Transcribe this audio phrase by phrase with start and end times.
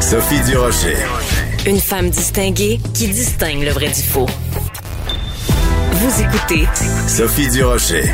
[0.00, 0.96] Sophie Durocher.
[1.66, 4.26] Une femme distinguée qui distingue le vrai du faux.
[5.92, 6.66] Vous écoutez
[7.06, 8.04] Sophie Durocher.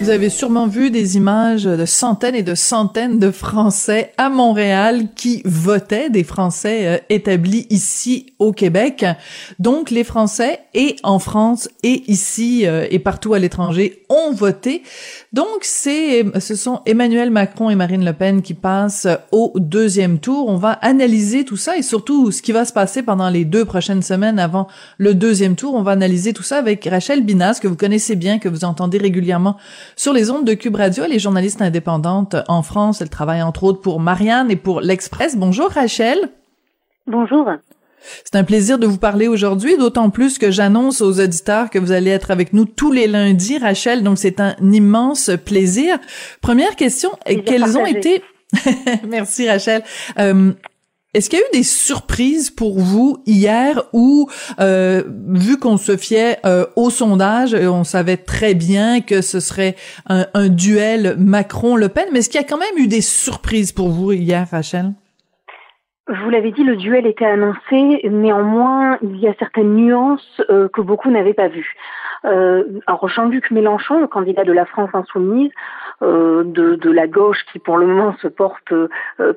[0.00, 5.08] Vous avez sûrement vu des images de centaines et de centaines de Français à Montréal
[5.14, 9.04] qui votaient, des Français euh, établis ici au Québec.
[9.58, 14.82] Donc les Français et en France et ici euh, et partout à l'étranger ont voté.
[15.34, 20.48] Donc c'est ce sont Emmanuel Macron et Marine Le Pen qui passent au deuxième tour.
[20.48, 23.64] On va analyser tout ça et surtout ce qui va se passer pendant les deux
[23.64, 25.74] prochaines semaines avant le deuxième tour.
[25.74, 28.96] On va analyser tout ça avec Rachel Binas que vous connaissez bien, que vous entendez
[28.96, 29.56] régulièrement
[29.96, 31.02] sur les ondes de Cube Radio.
[31.02, 33.00] Elle est journaliste indépendante en France.
[33.00, 35.36] Elle travaille entre autres pour Marianne et pour l'Express.
[35.36, 36.30] Bonjour Rachel.
[37.08, 37.50] Bonjour.
[38.24, 41.92] C'est un plaisir de vous parler aujourd'hui, d'autant plus que j'annonce aux auditeurs que vous
[41.92, 44.02] allez être avec nous tous les lundis, Rachel.
[44.02, 45.98] Donc c'est un immense plaisir.
[46.40, 47.10] Première question,
[47.46, 48.22] quelles ont été
[49.08, 49.82] Merci Rachel.
[50.18, 50.52] Euh,
[51.12, 55.96] est-ce qu'il y a eu des surprises pour vous hier où, euh, vu qu'on se
[55.96, 59.76] fiait euh, au sondage, on savait très bien que ce serait
[60.08, 63.70] un, un duel Macron-Le Pen, mais est-ce qu'il y a quand même eu des surprises
[63.70, 64.92] pour vous hier, Rachel?
[66.06, 70.82] Vous l'avez dit, le duel était annoncé, néanmoins, il y a certaines nuances euh, que
[70.82, 71.74] beaucoup n'avaient pas vues.
[72.26, 75.50] Euh, alors Jean-Luc Mélenchon, le candidat de la France insoumise,
[76.02, 78.88] euh, de, de, la gauche qui pour le moment se porte euh,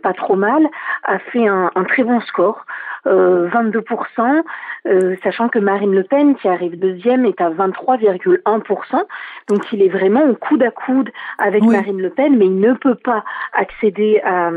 [0.02, 0.68] pas trop mal,
[1.04, 2.66] a fait un, un très bon score,
[3.08, 4.44] 22%,
[4.88, 9.04] euh, sachant que Marine Le Pen, qui arrive deuxième, est à 23,1%.
[9.50, 12.74] Donc il est vraiment au coude à coude avec Marine Le Pen, mais il ne
[12.74, 14.52] peut pas accéder à,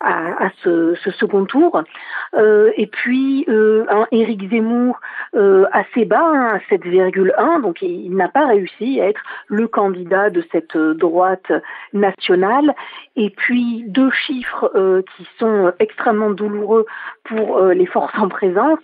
[0.00, 1.82] à, à ce, ce, second tour.
[2.34, 5.00] Euh, et puis un Éric Zemmour
[5.72, 10.44] assez bas, hein, à 7,1% donc il, n'a pas réussi à être le candidat de
[10.52, 11.52] cette euh, droite
[11.92, 12.74] nationale.
[13.16, 16.86] Et puis deux chiffres euh, qui sont extrêmement douloureux
[17.24, 18.78] pour euh, les forces en présence.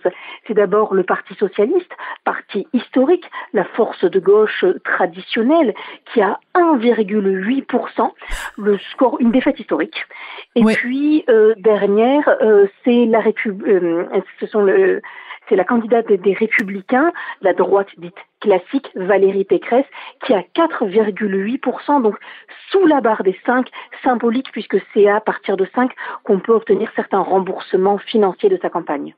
[0.45, 1.91] C'est d'abord le Parti socialiste,
[2.25, 5.73] parti historique, la force de gauche traditionnelle,
[6.11, 8.11] qui a 1,8%,
[8.57, 10.03] le score, une défaite historique.
[10.55, 11.23] Et puis
[11.57, 12.27] dernière,
[12.83, 13.63] c'est la République,
[14.39, 15.01] ce sont le
[15.47, 19.85] c'est la candidate des Républicains, la droite dite classique, Valérie Pécresse,
[20.25, 22.15] qui a 4,8%, donc
[22.69, 23.69] sous la barre des 5,
[24.03, 25.91] symbolique puisque c'est à partir de 5
[26.23, 29.13] qu'on peut obtenir certains remboursements financiers de sa campagne.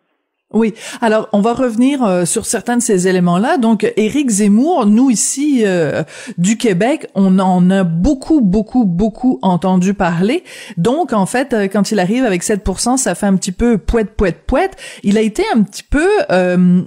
[0.52, 0.74] Oui.
[1.00, 3.58] Alors, on va revenir euh, sur certains de ces éléments-là.
[3.58, 6.02] Donc, Éric Zemmour, nous ici euh,
[6.40, 10.44] du Québec, on en a beaucoup, beaucoup, beaucoup entendu parler.
[10.76, 14.16] Donc, en fait, euh, quand il arrive avec 7%, ça fait un petit peu poète,
[14.16, 14.76] poète, poète.
[15.04, 16.10] Il a été un petit peu.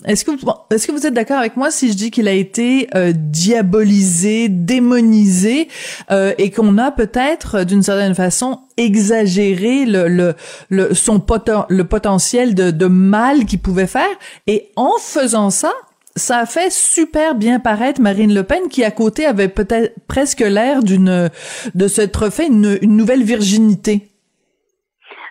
[0.07, 2.33] est-ce que vous, est-ce que vous êtes d'accord avec moi si je dis qu'il a
[2.33, 5.69] été diabolisé, démonisé,
[6.11, 10.35] et qu'on a peut-être, d'une certaine façon, exagéré le, le,
[10.69, 11.23] le son
[11.69, 14.09] le potentiel de, de mal qu'il pouvait faire.
[14.47, 15.73] Et en faisant ça,
[16.17, 20.41] ça a fait super bien paraître Marine Le Pen qui à côté avait peut-être presque
[20.41, 21.31] l'air d'une
[21.75, 24.12] de s'être fait une, une nouvelle virginité.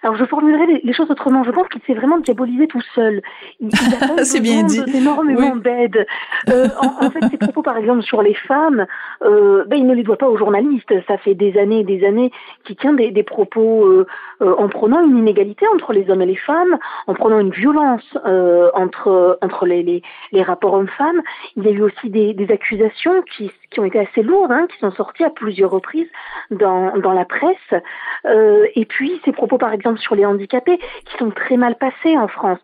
[0.04, 1.44] Alors je formulerai les, choses autrement.
[1.44, 3.22] Je pense qu'il s'est vraiment diabolisé tout seul.
[3.60, 4.82] Il, a C'est bien dit.
[4.96, 6.08] énormément d'aide.
[6.50, 8.88] Euh, en, en, fait, ses propos, par exemple, sur les femmes,
[9.24, 10.94] euh, ben, il ne les doit pas aux journalistes.
[11.08, 12.32] Ça fait des années et des années
[12.64, 14.08] qu'il tient des, des propos euh,
[14.42, 18.18] euh, en prenant une inégalité entre les hommes et les femmes, en prenant une violence
[18.26, 20.02] euh, entre entre les, les,
[20.32, 21.22] les rapports hommes-femmes.
[21.56, 24.68] Il y a eu aussi des, des accusations qui, qui ont été assez lourdes, hein,
[24.72, 26.10] qui sont sorties à plusieurs reprises
[26.52, 27.82] dans, dans la presse.
[28.26, 32.18] Euh, et puis ses propos, par exemple, sur les handicapés qui sont très mal passés
[32.18, 32.60] en France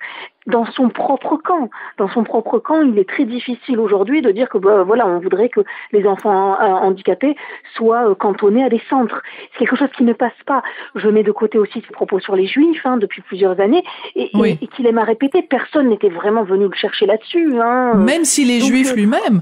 [0.48, 1.70] dans son propre camp.
[1.98, 5.20] Dans son propre camp, il est très difficile aujourd'hui de dire que bah, voilà, on
[5.20, 5.60] voudrait que
[5.92, 7.36] les enfants euh, handicapés
[7.76, 9.22] soient euh, cantonnés à des centres.
[9.52, 10.64] C'est quelque chose qui ne passe pas.
[10.96, 13.84] Je mets de côté aussi ses propos sur les juifs hein, depuis plusieurs années
[14.16, 14.30] et,
[14.76, 15.42] qu'il aime à répéter.
[15.42, 17.60] Personne n'était vraiment venu le chercher là-dessus.
[17.62, 17.94] Hein.
[17.96, 19.42] Même s'il est juif euh, lui-même.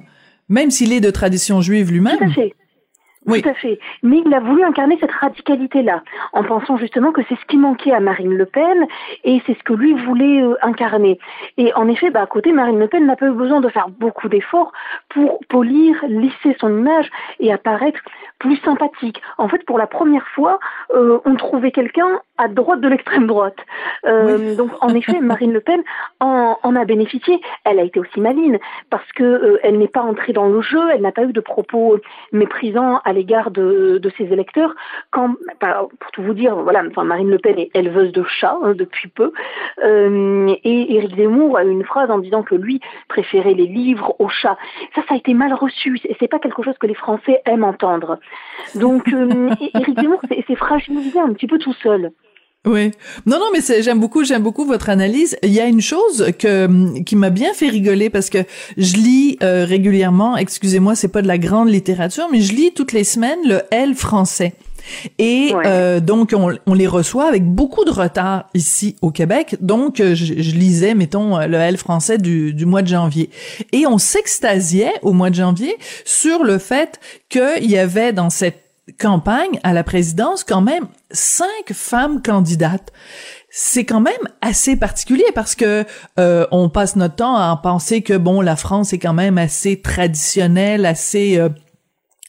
[0.49, 2.19] Même s'il est de tradition juive lui-même.
[3.27, 3.41] Oui.
[3.41, 3.79] Tout à fait.
[4.03, 7.91] Mais il a voulu incarner cette radicalité-là, en pensant justement que c'est ce qui manquait
[7.91, 8.85] à Marine Le Pen
[9.23, 11.17] et c'est ce que lui voulait euh, incarner.
[11.57, 13.89] Et en effet, bah, à côté, Marine Le Pen n'a pas eu besoin de faire
[13.89, 14.71] beaucoup d'efforts
[15.09, 17.09] pour polir, lisser son image
[17.39, 17.99] et apparaître
[18.37, 19.21] plus sympathique.
[19.39, 20.59] En fait, pour la première fois,
[20.93, 23.57] euh, on trouvait quelqu'un à droite de l'extrême droite.
[24.05, 25.81] Euh, Donc, en effet, Marine Le Pen
[26.19, 27.39] en, en, a bénéficié.
[27.63, 28.59] Elle a été aussi maline
[28.89, 31.39] parce que euh, elle n'est pas entrée dans le jeu, elle n'a pas eu de
[31.39, 31.99] propos
[32.31, 34.75] méprisants à l'égard de, de, ses électeurs.
[35.11, 38.57] Quand, bah, pour tout vous dire, voilà, enfin, Marine Le Pen est éleveuse de chats
[38.63, 39.31] hein, depuis peu,
[39.83, 44.15] euh, et Éric Zemmour a eu une phrase en disant que lui préférait les livres
[44.19, 44.57] aux chats.
[44.93, 45.99] Ça, ça a été mal reçu.
[46.05, 48.19] Et c'est pas quelque chose que les Français aiment entendre.
[48.75, 52.11] Donc, euh, Éric Zemmour s'est fragilisé un petit peu tout seul.
[52.65, 52.91] Oui.
[53.25, 55.37] Non, non, mais j'aime beaucoup, j'aime beaucoup votre analyse.
[55.43, 58.39] Il y a une chose que qui m'a bien fait rigoler parce que
[58.77, 60.35] je lis euh, régulièrement.
[60.37, 63.93] Excusez-moi, c'est pas de la grande littérature, mais je lis toutes les semaines le L
[63.93, 64.53] français.
[65.17, 69.55] Et euh, donc, on, on, les reçoit avec beaucoup de retard ici au Québec.
[69.59, 73.31] Donc, euh, je, je lisais, mettons, le L français du, du mois de janvier.
[73.71, 78.64] Et on s'extasiait au mois de janvier sur le fait qu'il y avait dans cette
[78.99, 82.91] campagne à la présidence quand même cinq femmes candidates.
[83.49, 85.85] C'est quand même assez particulier parce que
[86.19, 89.81] euh, on passe notre temps à penser que bon la France est quand même assez
[89.81, 91.49] traditionnelle, assez euh,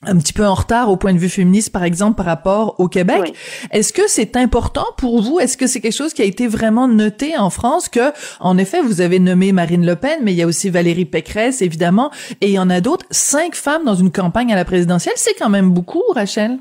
[0.03, 2.89] un petit peu en retard au point de vue féministe, par exemple, par rapport au
[2.89, 3.35] Québec.
[3.71, 5.41] Est-ce que c'est important pour vous?
[5.41, 8.83] Est-ce que c'est quelque chose qui a été vraiment noté en France que, en effet,
[8.83, 12.11] vous avez nommé Marine Le Pen, mais il y a aussi Valérie Pécresse, évidemment,
[12.43, 13.07] et il y en a d'autres.
[13.11, 16.59] Cinq femmes dans une campagne à la présidentielle, c'est quand même beaucoup, Rachel?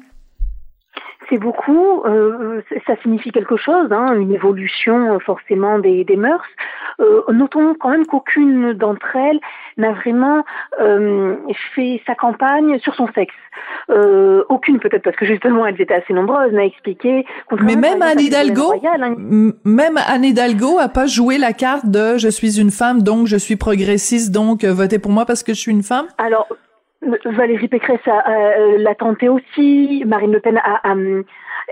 [1.29, 6.45] c'est beaucoup, euh, ça signifie quelque chose, hein, une évolution euh, forcément des, des mœurs.
[6.99, 9.39] Euh, notons quand même qu'aucune d'entre elles
[9.77, 10.43] n'a vraiment
[10.79, 11.35] euh,
[11.73, 13.33] fait sa campagne sur son sexe.
[13.89, 17.25] Euh, aucune peut-être parce que justement elles étaient assez nombreuses n'a expliqué.
[17.61, 19.15] Mais même Anne Hidalgo, hein.
[19.63, 23.37] même Anne Hidalgo a pas joué la carte de je suis une femme donc je
[23.37, 26.05] suis progressiste donc votez pour moi parce que je suis une femme.
[26.17, 26.47] Alors
[27.25, 30.95] Valérie Pécresse l'a tenté aussi, Marine Le Pen a, a,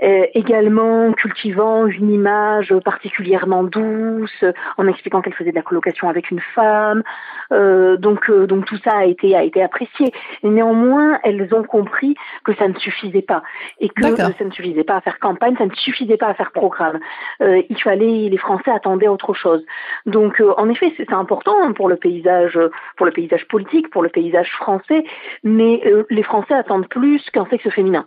[0.02, 4.44] euh, également cultivant une image particulièrement douce,
[4.76, 7.04] en expliquant qu'elle faisait de la colocation avec une femme.
[7.52, 10.12] Euh, donc, euh, donc tout ça a été a été apprécié.
[10.42, 13.42] néanmoins, elles ont compris que ça ne suffisait pas
[13.78, 16.50] et que ça ne suffisait pas à faire campagne, ça ne suffisait pas à faire
[16.50, 16.98] programme.
[17.40, 19.64] il fallait, les Français attendaient autre chose.
[20.06, 22.58] Donc, en effet, c'est important pour le paysage,
[22.96, 25.04] pour le paysage politique, pour le paysage français,
[25.42, 28.06] mais les Français attendent plus qu'un sexe féminin.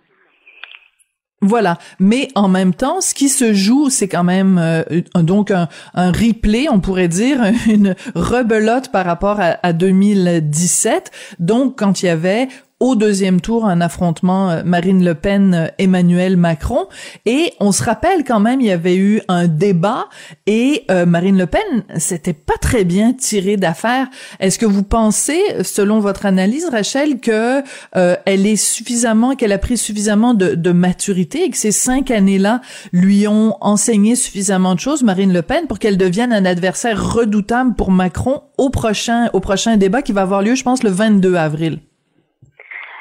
[1.42, 4.84] Voilà, mais en même temps, ce qui se joue, c'est quand même euh,
[5.16, 11.12] donc un, un, replay, on pourrait dire, une rebelote par rapport à, à 2017.
[11.38, 12.48] Donc, quand il y avait
[12.80, 16.88] au deuxième tour un affrontement euh, Marine Le Pen euh, Emmanuel Macron
[17.26, 20.06] et on se rappelle quand même il y avait eu un débat
[20.46, 21.62] et euh, Marine Le Pen
[21.98, 24.08] s'était pas très bien tirée d'affaire.
[24.40, 27.64] Est-ce que vous pensez selon votre analyse Rachel que
[27.94, 32.62] elle est suffisamment qu'elle a pris suffisamment de, de maturité et que ces cinq années-là
[32.92, 37.76] lui ont enseigné suffisamment de choses Marine Le Pen pour qu'elle devienne un adversaire redoutable
[37.76, 41.36] pour Macron au prochain au prochain débat qui va avoir lieu je pense le 22
[41.36, 41.80] avril?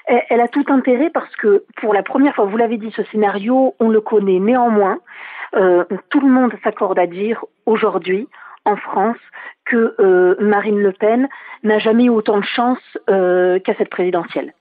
[0.06, 3.74] Elle a tout intérêt parce que pour la première fois, vous l'avez dit, ce scénario,
[3.80, 4.38] on le connaît.
[4.38, 4.98] Néanmoins,
[5.54, 8.28] euh, tout le monde s'accorde à dire aujourd'hui,
[8.64, 9.18] en France,
[9.64, 11.28] que euh, Marine Le Pen
[11.62, 12.78] n'a jamais eu autant de chance
[13.10, 14.54] euh, qu'à cette présidentielle.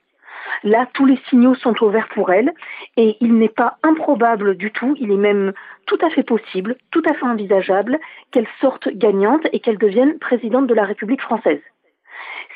[0.63, 2.51] Là, tous les signaux sont ouverts pour elle
[2.97, 5.53] et il n'est pas improbable du tout, il est même
[5.85, 7.99] tout à fait possible, tout à fait envisageable
[8.31, 11.61] qu'elle sorte gagnante et qu'elle devienne présidente de la République française.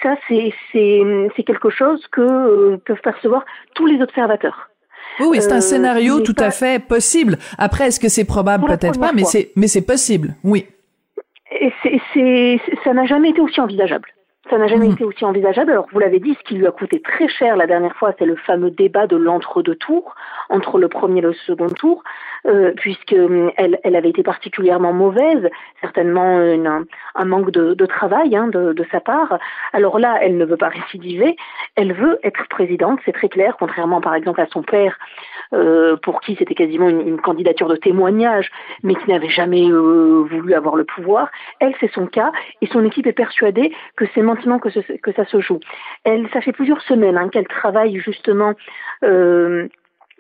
[0.02, 3.44] Ça, c'est quelque chose que euh, peuvent percevoir
[3.76, 4.70] tous les observateurs.
[5.20, 7.38] Oui, c'est un euh, scénario tout à fait possible.
[7.58, 8.66] Après, est-ce que c'est probable?
[8.66, 10.36] Peut-être pas, mais c'est mais c'est possible.
[10.44, 10.68] Oui.
[11.52, 11.74] Et
[12.14, 14.08] c'est ça n'a jamais été aussi envisageable.
[14.50, 14.94] Ça n'a jamais mhm.
[14.94, 15.72] été aussi envisageable.
[15.72, 18.26] Alors, vous l'avez dit, ce qui lui a coûté très cher la dernière fois, c'est
[18.26, 20.16] le fameux débat de l'entre-deux tours,
[20.50, 22.04] entre le premier et le second tour,
[22.48, 25.50] euh, puisque euh, elle, avait été particulièrement mauvaise,
[25.82, 29.38] certainement une, un, manque de, de travail hein, de, de, sa part.
[29.74, 31.36] Alors là, elle ne veut pas récidiver,
[31.76, 34.98] elle veut être présidente, c'est très clair, contrairement par exemple à son père,
[35.54, 38.52] euh, pour qui c'était quasiment une, une, candidature de témoignage,
[38.84, 41.30] mais qui n'avait jamais euh, voulu avoir le pouvoir.
[41.60, 42.32] Elle, c'est son cas,
[42.62, 45.60] et son équipe est persuadée que c'est maintenant que, que ça se joue.
[46.04, 48.54] Elle, ça fait plusieurs semaines hein, qu'elle travaille justement
[49.04, 49.68] euh,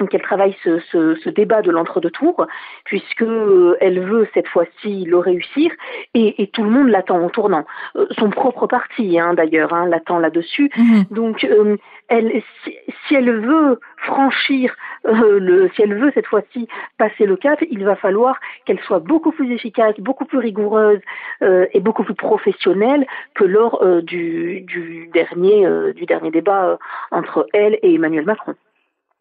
[0.08, 2.46] qu'elle travaille ce, ce, ce, débat de l'entre-deux tours,
[2.86, 5.72] puisque euh, elle veut cette fois-ci le réussir,
[6.14, 7.66] et, et tout le monde l'attend en tournant.
[7.96, 10.70] Euh, son propre parti, hein, d'ailleurs, hein, l'attend là-dessus.
[10.78, 11.04] Mhm.
[11.12, 11.78] Donc, euh,
[12.08, 12.76] elle, si,
[13.08, 17.96] si, elle veut franchir le, si elle veut cette fois-ci passer le cap, il va
[17.96, 21.00] falloir qu'elle soit beaucoup plus efficace, beaucoup plus rigoureuse
[21.42, 26.80] et beaucoup plus professionnelle que lors du, du dernier du dernier débat
[27.12, 28.56] entre elle et Emmanuel Macron.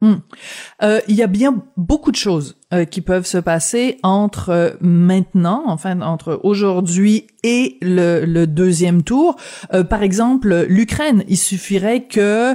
[0.00, 0.14] Hmm.
[0.84, 4.70] Euh, il y a bien beaucoup de choses euh, qui peuvent se passer entre euh,
[4.80, 9.36] maintenant, enfin entre aujourd'hui et le, le, deuxième tour.
[9.90, 12.54] par exemple, l'Ukraine, il suffirait que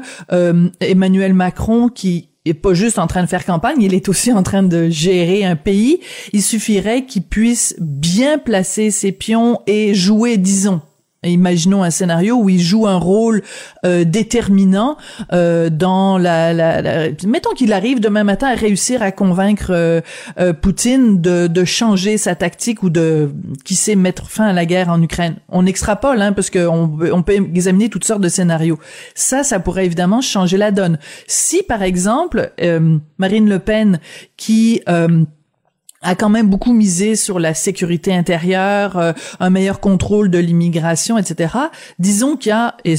[0.80, 4.44] Emmanuel Macron, qui est pas juste en train de faire campagne, il est aussi en
[4.44, 6.00] train de gérer un pays.
[6.34, 10.82] Il suffirait qu'il puisse bien placer ses pions et jouer, disons,
[11.30, 13.42] imaginons un scénario où il joue un rôle
[13.86, 14.98] euh, déterminant
[15.32, 16.54] euh, dans la,
[17.26, 20.02] mettons qu'il arrive demain matin à réussir à convaincre euh,
[20.40, 23.32] euh Poutine de, de, changer sa tactique ou de
[23.66, 25.36] qui sait mettre fin à la guerre en Ukraine.
[25.50, 28.80] On extrapole hein parce qu'on on peut examiner toutes sortes de scénarios.
[29.16, 31.00] Ça ça pourrait évidemment changer la donne.
[31.28, 34.00] Si par exemple euh, Marine Le Pen
[34.38, 34.82] qui
[36.04, 41.18] a quand même beaucoup misé sur la sécurité intérieure, euh, un meilleur contrôle de l'immigration,
[41.18, 41.56] etc.
[42.00, 42.96] Disons qu'il y a, et,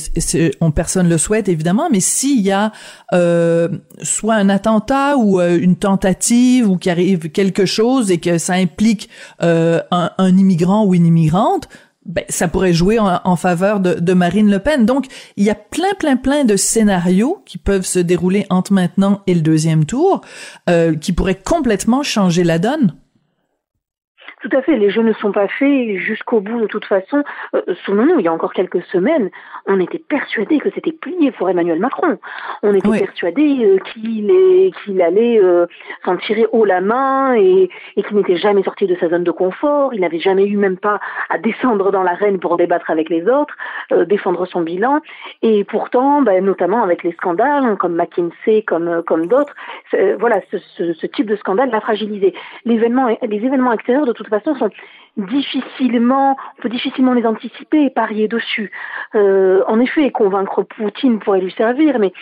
[0.60, 2.72] on personne le souhaite évidemment, mais s'il y a
[3.12, 3.68] euh,
[4.02, 8.54] soit un attentat ou euh, une tentative ou qu'il arrive quelque chose et que ça
[8.54, 9.08] implique
[9.40, 11.68] un, un, immigrant ou une immigrante,
[12.06, 14.84] ben, ça pourrait jouer en, faveur de, de, Marine Le Pen.
[14.84, 15.06] Donc,
[15.36, 19.34] il y a plein, plein, plein de scénarios qui peuvent se dérouler entre maintenant et
[19.34, 20.20] le deuxième tour,
[20.68, 22.94] euh, qui pourraient complètement changer la donne.
[24.44, 27.24] Tout à fait, les jeux ne sont pas faits jusqu'au bout de toute façon.
[27.54, 29.30] Euh, souvenons-nous, il y a encore quelques semaines,
[29.64, 32.18] on était persuadé que c'était plié pour Emmanuel Macron.
[32.62, 34.30] On était persuadé euh, qu'il
[34.84, 35.64] qu'il allait euh,
[36.04, 39.30] s'en tirer haut la main et, et qu'il n'était jamais sorti de sa zone de
[39.30, 39.94] confort.
[39.94, 43.56] Il n'avait jamais eu même pas à descendre dans l'arène pour débattre avec les autres,
[43.92, 45.00] euh, défendre son bilan.
[45.40, 49.54] Et pourtant, ben, notamment avec les scandales hein, comme McKinsey, comme comme d'autres,
[50.18, 52.34] voilà, ce, ce, ce, type de scandale l'a fragilisé.
[52.66, 54.33] L'événement, les événements extérieurs de toute façon
[55.16, 58.70] difficilement, on peut difficilement les anticiper et parier dessus.
[59.14, 62.12] Euh, en effet, convaincre Poutine pourrait lui servir, mais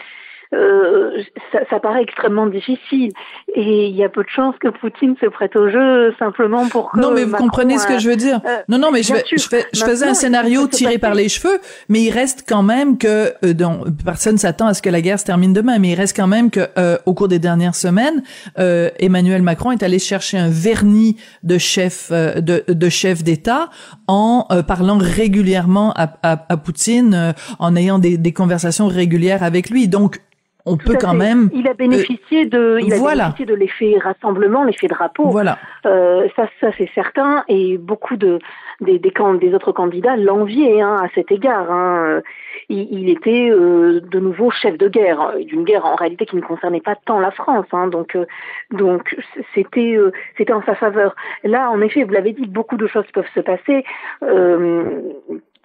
[0.55, 3.11] euh, ça, ça, paraît extrêmement difficile.
[3.55, 6.91] Et il y a peu de chances que Poutine se prête au jeu simplement pour
[6.91, 7.01] que.
[7.01, 8.41] Non, mais vous comprenez ce que je veux dire.
[8.45, 11.59] Euh, non, non, mais je, je, fais, je faisais un scénario tiré par les cheveux,
[11.89, 15.19] mais il reste quand même que, euh, donc, personne s'attend à ce que la guerre
[15.19, 18.23] se termine demain, mais il reste quand même que, euh, au cours des dernières semaines,
[18.57, 23.71] Emmanuel Macron est allé chercher un vernis de chef, de, de chef d'État
[24.07, 29.89] en parlant régulièrement à, à, à Poutine, en ayant des, des conversations régulières avec lui.
[29.89, 30.21] Donc,
[30.65, 31.51] on peut quand même.
[31.53, 35.31] Il a bénéficié de, il a bénéficié de l'effet rassemblement, l'effet drapeau.
[35.31, 35.59] Voilà.
[35.87, 38.39] Euh, ça, ça c'est certain, et beaucoup de
[38.81, 41.71] des, des, des autres candidats l'enviaient hein, à cet égard.
[41.71, 42.21] Hein.
[42.69, 46.43] Il, il, était euh, de nouveau chef de guerre, d'une guerre en réalité qui ne
[46.43, 47.67] concernait pas tant la France.
[47.73, 47.89] Hein.
[47.89, 48.27] donc, euh,
[48.71, 49.17] donc
[49.55, 51.15] c'était euh, c'était en sa faveur.
[51.45, 53.85] Là, en effet, vous l'avez dit, beaucoup de choses peuvent se passer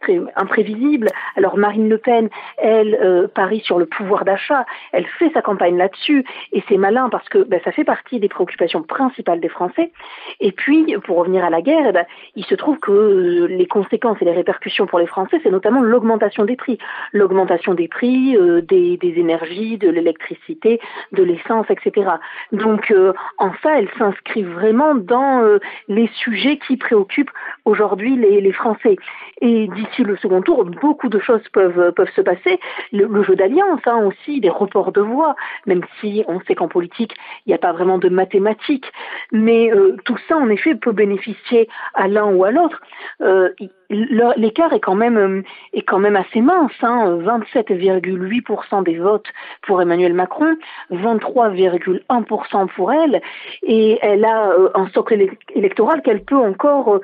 [0.01, 1.09] très imprévisible.
[1.35, 5.77] Alors Marine Le Pen, elle euh, parie sur le pouvoir d'achat, elle fait sa campagne
[5.77, 9.91] là-dessus, et c'est malin parce que ben, ça fait partie des préoccupations principales des Français.
[10.39, 13.67] Et puis, pour revenir à la guerre, eh ben, il se trouve que euh, les
[13.67, 16.77] conséquences et les répercussions pour les Français, c'est notamment l'augmentation des prix,
[17.13, 20.79] l'augmentation des prix euh, des, des, énergies, de l'électricité,
[21.11, 22.09] de l'essence, etc.
[22.51, 27.31] Donc, euh, en ça, elle s'inscrit vraiment dans euh, les sujets qui préoccupent
[27.67, 28.95] aujourd'hui les, Français.
[29.41, 32.59] Et d'ici le second tour, beaucoup de choses peuvent, se passer.
[32.91, 37.13] Le, jeu d'alliance, hein, aussi, des reports de voix, même si on sait qu'en politique,
[37.45, 38.91] il n'y a pas vraiment de mathématiques.
[39.31, 42.81] Mais euh, tout ça, en effet, peut bénéficier à l'un ou à l'autre.
[43.21, 43.49] Euh,
[43.89, 45.41] l'écart est quand même euh,
[45.73, 49.27] est quand même assez mince hein, 27,8% des votes
[49.65, 50.57] pour Emmanuel Macron
[50.91, 53.21] 23,1% pour elle
[53.63, 57.01] et elle a un socle électoral qu'elle peut encore euh,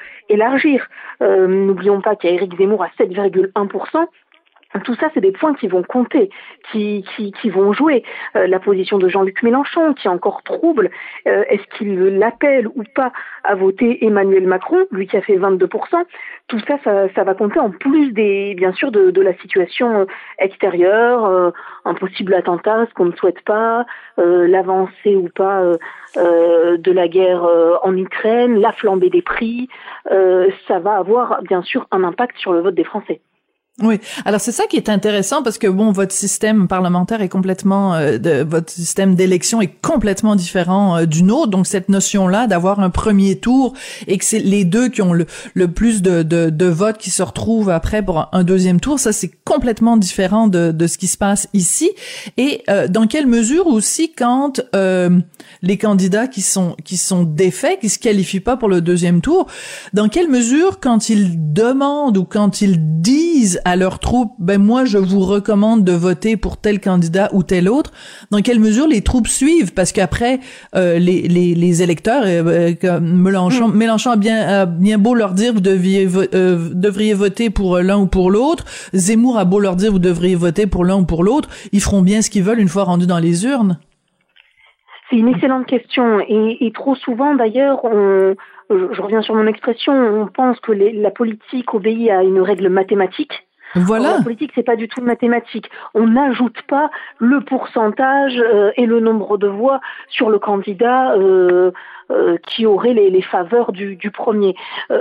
[0.53, 0.87] élargir.
[1.21, 4.07] N'oublions pas qu'il y a Éric Zemmour à 7,1%
[4.79, 6.29] tout ça, c'est des points qui vont compter,
[6.71, 7.03] qui,
[7.49, 8.03] vont jouer.
[8.35, 10.89] Euh, la position de Jean-Luc Mélenchon, qui est encore trouble,
[11.27, 13.11] euh, est-ce qu'il l'appelle ou pas
[13.43, 16.03] à voter Emmanuel Macron, lui qui a fait 22%,
[16.47, 20.05] tout ça, ça, ça va compter en plus des, bien sûr, de, la situation euh,
[20.39, 21.53] extérieure,
[21.85, 23.85] un possible attentat, ce qu'on ne souhaite pas,
[24.17, 25.63] l'avancée ou pas
[26.15, 27.47] de la guerre
[27.83, 29.69] en Ukraine, la flambée des prix,
[30.09, 33.21] ça va avoir bien sûr un impact sur le vote des Français.
[33.81, 33.99] Oui.
[34.23, 38.43] Alors c'est ça qui est intéressant parce que bon, votre système parlementaire est complètement, euh,
[38.47, 41.47] votre système d'élection est complètement différent euh, du nôtre.
[41.47, 43.73] Donc cette notion-là d'avoir un premier tour
[44.05, 45.25] et que c'est les deux qui ont le,
[45.73, 49.31] plus de, de, de, votes qui se retrouvent après pour un deuxième tour, ça c'est
[49.43, 51.89] complètement différent de, de ce qui se passe ici.
[52.37, 54.61] Et euh, dans quelle mesure aussi quand
[55.63, 59.47] les candidats qui sont qui sont défaits, qui se qualifient pas pour le deuxième tour,
[59.93, 64.85] dans quelle mesure quand ils demandent ou quand ils disent à leurs troupes, ben moi
[64.85, 67.91] je vous recommande de voter pour tel candidat ou tel autre.
[68.31, 69.73] Dans quelle mesure les troupes suivent?
[69.73, 70.39] Parce qu'après
[70.75, 73.77] euh, les, les, les, électeurs, euh, euh Mélenchon, mm.
[73.77, 78.07] Mélenchon a bien, bien beau leur dire vous deviez euh, devriez voter pour l'un ou
[78.07, 78.65] pour l'autre.
[78.93, 81.49] Zemmour a beau leur dire vous devriez voter pour l'un ou pour l'autre.
[81.71, 83.79] Ils feront bien ce qu'ils veulent une fois rendus dans les urnes.
[85.09, 88.35] C'est une excellente question et, et trop souvent d'ailleurs on
[88.69, 93.45] je, reviens sur mon expression, on pense que la politique obéit à une règle mathématique.
[93.75, 94.17] Voilà.
[94.17, 95.69] la politique, c'est pas du tout mathématique.
[95.93, 101.71] On n'ajoute pas le pourcentage euh, et le nombre de voix sur le candidat euh,
[102.11, 104.55] euh, qui aurait les, les faveurs du, du premier.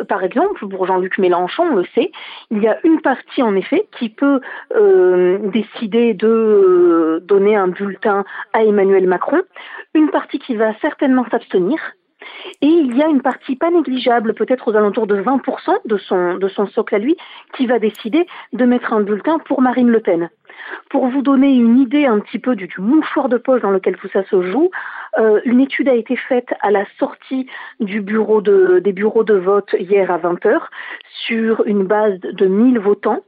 [0.09, 2.12] par exemple, pour Jean-Luc Mélenchon, on le sait,
[2.50, 4.41] il y a une partie en effet qui peut
[5.52, 9.43] décider de donner un bulletin à Emmanuel Macron,
[9.95, 11.79] une partie qui va certainement s'abstenir
[12.60, 16.34] et il y a une partie pas négligeable, peut-être aux alentours de 20% de son,
[16.34, 17.16] de son socle à lui,
[17.54, 20.30] qui va décider de mettre un bulletin pour Marine Le Pen.
[20.90, 24.08] Pour vous donner une idée un petit peu du, mouchoir de poche dans lequel tout
[24.12, 24.70] ça se joue,
[25.18, 27.46] euh, une étude a été faite à la sortie
[27.80, 30.60] des bureaux de vote hier à 20h
[31.26, 33.22] sur une base de 1000 votants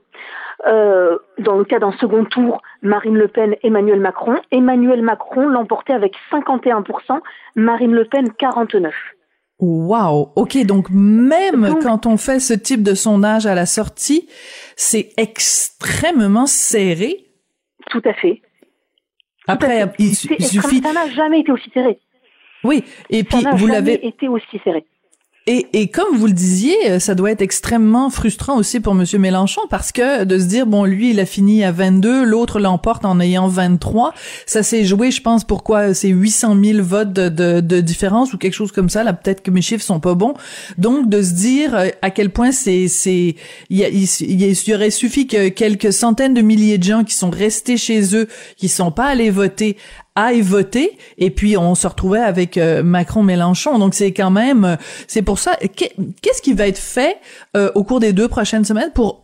[0.66, 4.37] euh, dans le cas d'un second tour, Marine Le Pen, Emmanuel Macron.
[4.50, 7.21] Emmanuel Macron l'emportait avec 51%,
[7.56, 8.92] Marine Le Pen 49%.
[9.61, 14.28] Wow, ok, donc même quand on fait ce type de sondage à la sortie,
[14.75, 17.26] c'est extrêmement serré.
[17.88, 18.42] Tout à fait.
[19.47, 20.83] Après, il, suffit.
[20.83, 21.99] Ça n'a jamais été aussi serré.
[22.64, 24.04] Oui, et puis vous l'avez.
[24.06, 24.85] été aussi serré.
[25.47, 29.19] Et, et, comme vous le disiez, euh, ça doit être extrêmement frustrant aussi pour Monsieur
[29.19, 33.05] Mélenchon parce que de se dire bon lui il a fini à 22, l'autre l'emporte
[33.05, 34.15] en ayant 23,
[34.47, 38.39] ça s'est joué je pense pourquoi c'est 800 000 votes de, de, de, différence ou
[38.39, 39.05] quelque chose comme ça.
[39.05, 40.33] Là peut-être que mes chiffres sont pas bons.
[40.79, 43.37] Donc de se dire euh, à quel point c'est c'est
[43.69, 47.77] il y, y aurait suffi que quelques centaines de milliers de gens qui sont restés
[47.77, 49.77] chez eux qui sont pas allés voter
[50.16, 50.97] aille voter.
[51.18, 53.78] Et puis on se retrouvait avec euh, Macron Mélenchon.
[53.78, 54.76] Donc c'est quand même euh,
[55.09, 57.18] c'est pour ça qu'est-ce qui va être fait
[57.56, 59.23] euh, au cours des deux prochaines semaines pour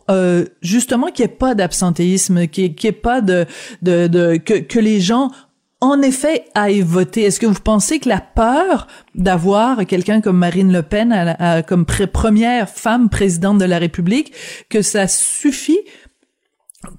[0.61, 3.45] justement qu'il n'y ait pas d'absentéisme qu'il n'y ait pas de
[3.81, 5.31] de, de que, que les gens
[5.79, 7.23] en effet aillent voter?
[7.23, 11.35] Est-ce que vous pensez que la peur d'avoir quelqu'un comme Marine Le Pen
[11.67, 14.33] comme première femme présidente de la République
[14.69, 15.79] que ça suffit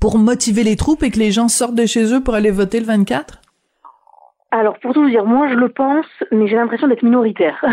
[0.00, 2.80] pour motiver les troupes et que les gens sortent de chez eux pour aller voter
[2.80, 3.41] le 24
[4.52, 7.64] alors, pour tout vous dire, moi je le pense, mais j'ai l'impression d'être minoritaire.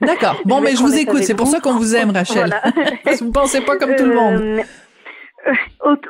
[0.00, 0.36] D'accord.
[0.44, 1.24] Bon, mais je vous écoute.
[1.24, 2.54] C'est pour ça qu'on vous aime, Rachel.
[3.04, 4.40] Parce que vous pensez pas comme tout le monde.
[4.40, 4.62] Euh,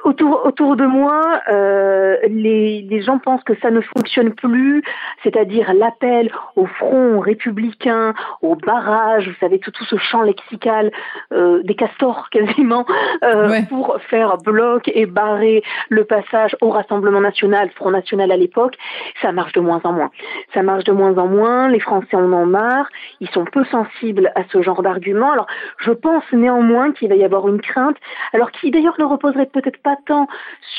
[0.05, 4.83] autour, autour de moi, euh, les, les, gens pensent que ça ne fonctionne plus,
[5.23, 10.91] c'est-à-dire l'appel au front républicain, au barrage, vous savez, tout, tout ce champ lexical
[11.33, 12.87] euh, des castors quasiment,
[13.23, 18.77] euh, pour faire bloc et barrer le passage au Rassemblement national, Front national à l'époque,
[19.23, 20.11] ça marche de moins en moins.
[20.55, 22.89] Ça marche de moins en moins, les Français en ont marre,
[23.21, 25.33] ils sont peu sensibles à ce genre d'argument.
[25.33, 25.47] Alors,
[25.79, 27.97] je pense néanmoins qu'il va y avoir une crainte,
[28.33, 30.27] alors qui d'ailleurs ne reposerait peut-être pas tant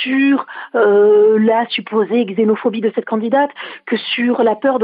[0.01, 3.51] sur euh, la supposée xénophobie de cette candidate
[3.85, 4.79] que sur la peur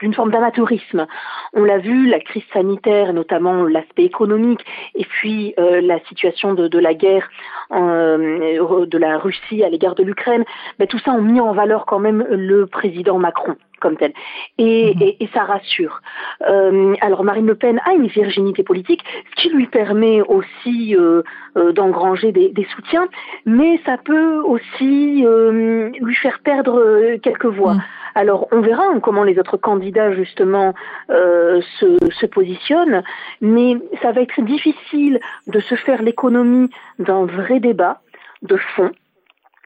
[0.00, 1.06] d'une forme d'amateurisme.
[1.52, 6.78] On l'a vu, la crise sanitaire, notamment l'aspect économique, et puis euh, la situation de,
[6.78, 7.28] la guerre
[7.72, 10.44] euh, de la Russie à l'égard de l'Ukraine,
[10.78, 14.12] mais tout ça ont mis en valeur quand même le président Macron comme tel.
[14.56, 15.02] Et, mhm.
[15.20, 16.00] et, ça rassure.
[16.48, 21.22] Euh, alors Marine Le Pen a une virginité politique, ce qui lui permet aussi euh,
[21.56, 23.08] euh, d'engranger des, des, soutiens,
[23.44, 27.74] mais ça peut aussi euh, lui faire perdre quelques voix.
[27.74, 27.82] Mhm.
[28.14, 30.74] Alors on verra comment les autres candidats justement
[31.08, 31.86] se,
[32.20, 33.02] se positionnent,
[33.40, 36.68] mais ça va être difficile de se faire l'économie
[36.98, 38.02] d'un vrai débat
[38.42, 38.90] de fond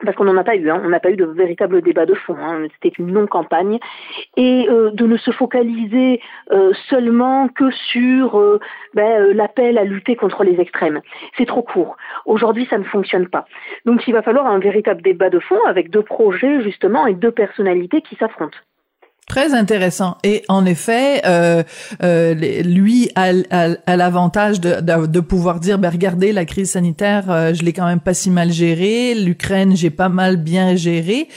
[0.03, 0.81] parce qu'on n'en a pas eu, hein.
[0.83, 2.67] on n'a pas eu de véritable débat de fond, hein.
[2.73, 3.79] c'était une non-campagne,
[4.35, 8.59] et euh, de ne se focaliser euh, seulement que sur euh,
[8.93, 11.01] ben, l'appel à lutter contre les extrêmes.
[11.37, 11.97] C'est trop court.
[12.25, 13.45] Aujourd'hui, ça ne fonctionne pas.
[13.85, 17.31] Donc il va falloir un véritable débat de fond avec deux projets justement et deux
[17.31, 18.57] personnalités qui s'affrontent.
[19.27, 20.17] Très intéressant.
[20.23, 21.61] Et en effet, euh,
[22.01, 27.53] euh, lui a, a, l'avantage de, de, pouvoir dire, ben regardez, la crise sanitaire, euh,
[27.53, 29.15] je l'ai quand même pas si mal gérée.
[29.15, 31.27] L'Ukraine, j'ai pas mal bien géré.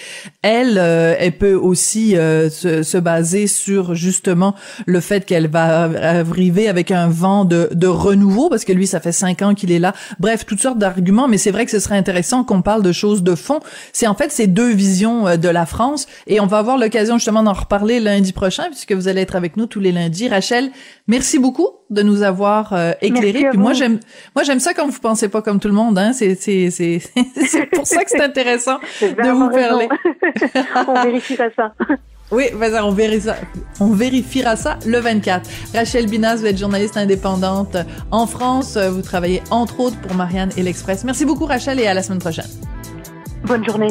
[0.43, 4.55] Elle, euh, elle peut aussi euh, se, se, baser sur justement
[4.87, 9.01] le fait qu'elle va arriver avec un vent de, de renouveau, parce que lui, ça
[9.01, 9.95] fait cinq ans qu'il est là.
[10.21, 11.27] Bref, toutes sortes d'arguments.
[11.27, 13.59] Mais c'est vrai que ce serait intéressant qu'on parle de choses de fond.
[13.93, 17.43] C'est en fait ces deux visions de la France, et on va avoir l'occasion justement
[17.43, 20.29] d'en reparler lundi prochain puisque vous allez être avec nous tous les lundis.
[20.29, 20.71] Rachel,
[21.07, 23.47] merci beaucoup de nous avoir euh, éclairé.
[23.55, 23.99] moi j'aime
[24.35, 27.01] moi j'aime ça quand vous pensez pas comme tout le monde hein, c'est c'est c'est
[27.47, 29.89] c'est pour ça que c'est intéressant de vous parler.
[30.87, 31.75] on vérifiera ça.
[32.31, 33.35] Oui, vas-y, on vérifiera,
[33.81, 35.51] on vérifiera ça le 24.
[35.75, 37.77] Rachel Binas, vous êtes journaliste indépendante
[38.13, 38.77] en France.
[38.77, 41.03] Vous travaillez entre autres pour Marianne et l'Express.
[41.03, 42.47] Merci beaucoup, Rachel, et à la semaine prochaine.
[43.45, 43.89] Bonne journée.